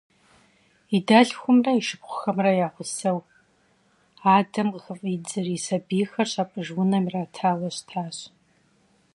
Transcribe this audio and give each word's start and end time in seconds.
И 0.97 0.99
дэлъхумрэ 1.07 1.71
и 1.79 1.81
шыпхъухэмрэ 1.87 2.51
я 2.67 2.69
гъусэу 2.73 3.19
адэм 4.35 4.67
къыхыфӀидзэри, 4.73 5.63
сабийхэр 5.65 6.27
щапӀыж 6.33 6.67
унэм 6.81 7.05
иратауэ 7.07 7.69
щытащ. 7.75 8.17